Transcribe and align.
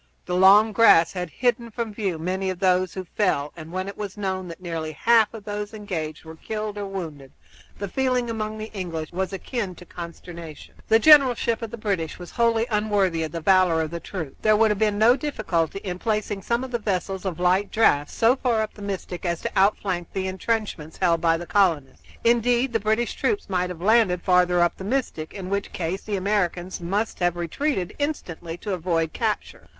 The 0.25 0.33
long 0.35 0.71
grass 0.71 1.13
had 1.13 1.29
hidden 1.29 1.69
from 1.69 1.93
view 1.93 2.17
many 2.17 2.49
of 2.49 2.57
those 2.57 2.95
who 2.95 3.03
fell, 3.05 3.53
and 3.55 3.71
when 3.71 3.87
it 3.87 3.95
was 3.95 4.17
known 4.17 4.47
that 4.47 4.59
nearly 4.59 4.93
half 4.93 5.31
of 5.31 5.43
those 5.45 5.75
engaged 5.75 6.25
were 6.25 6.35
killed 6.37 6.75
or 6.79 6.87
wounded 6.87 7.31
the 7.77 7.87
feeling 7.87 8.27
among 8.27 8.57
the 8.57 8.71
English 8.73 9.11
was 9.11 9.31
akin 9.31 9.75
to 9.75 9.85
consternation. 9.85 10.73
The 10.87 10.97
generalship 10.97 11.61
of 11.61 11.69
the 11.69 11.77
British 11.77 12.17
was 12.17 12.31
wholly 12.31 12.65
unworthy 12.71 13.21
of 13.21 13.31
the 13.31 13.41
valor 13.41 13.79
of 13.79 13.91
the 13.91 13.99
troops. 13.99 14.37
There 14.41 14.55
would 14.57 14.71
have 14.71 14.79
been 14.79 14.97
no 14.97 15.15
difficulty 15.15 15.77
in 15.83 15.99
placing 15.99 16.41
some 16.41 16.63
of 16.63 16.71
the 16.71 16.79
vessels 16.79 17.23
of 17.23 17.39
light 17.39 17.69
draught 17.69 18.09
so 18.09 18.35
far 18.35 18.63
up 18.63 18.73
the 18.73 18.81
Mystic 18.81 19.23
as 19.23 19.39
to 19.41 19.51
outflank 19.55 20.13
the 20.13 20.27
intrenchments 20.27 20.97
held 20.97 21.21
by 21.21 21.37
the 21.37 21.45
colonists. 21.45 22.01
Indeed, 22.23 22.73
the 22.73 22.79
British 22.79 23.13
troops 23.13 23.51
might 23.51 23.69
have 23.69 23.77
been 23.77 23.85
landed 23.85 24.23
further 24.23 24.61
up 24.61 24.77
the 24.77 24.83
Mystic, 24.83 25.35
in 25.35 25.51
which 25.51 25.71
case 25.71 26.01
the 26.01 26.15
Americans 26.15 26.81
must 26.81 27.19
have 27.19 27.35
retreated 27.35 27.95
instantly 27.99 28.57
to 28.57 28.73
avoid 28.73 29.13
capture. 29.13 29.67